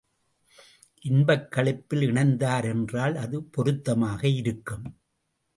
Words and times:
இன்பக் 1.01 1.51
களிப்பில் 1.51 2.01
இணைந்தார் 2.01 2.63
என்றால் 2.63 3.15
அது 3.15 3.43
பொருத்தமாக 3.43 4.27
இருக்கும். 4.27 4.99